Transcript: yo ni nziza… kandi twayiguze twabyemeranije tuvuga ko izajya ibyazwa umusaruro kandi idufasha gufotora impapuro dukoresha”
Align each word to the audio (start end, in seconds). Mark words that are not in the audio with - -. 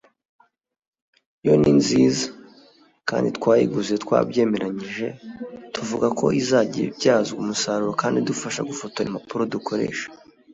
yo 1.45 1.53
ni 1.61 1.71
nziza… 1.79 2.27
kandi 3.09 3.29
twayiguze 3.37 3.93
twabyemeranije 4.03 5.07
tuvuga 5.73 6.07
ko 6.19 6.25
izajya 6.41 6.79
ibyazwa 6.89 7.35
umusaruro 7.41 7.91
kandi 8.01 8.15
idufasha 8.19 8.67
gufotora 8.69 9.07
impapuro 9.07 9.43
dukoresha” 9.55 10.07